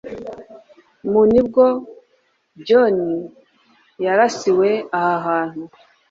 Mu 1.09 1.21
ni 1.31 1.41
bwo 1.47 1.65
John 2.67 2.97
yarasiwe 4.05 4.69
aha 5.01 5.11
hantu 5.25 5.63